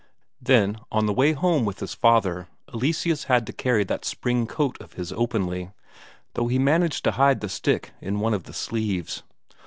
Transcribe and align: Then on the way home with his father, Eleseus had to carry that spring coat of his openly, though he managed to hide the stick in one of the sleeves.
Then 0.41 0.79
on 0.91 1.05
the 1.05 1.13
way 1.13 1.33
home 1.33 1.63
with 1.63 1.79
his 1.79 1.93
father, 1.93 2.47
Eleseus 2.73 3.25
had 3.25 3.45
to 3.45 3.53
carry 3.53 3.83
that 3.83 4.03
spring 4.03 4.47
coat 4.47 4.75
of 4.81 4.93
his 4.93 5.11
openly, 5.11 5.69
though 6.33 6.47
he 6.47 6.57
managed 6.57 7.03
to 7.03 7.11
hide 7.11 7.39
the 7.41 7.47
stick 7.49 7.91
in 8.01 8.19
one 8.19 8.33
of 8.33 8.45
the 8.45 8.53
sleeves. 8.53 9.21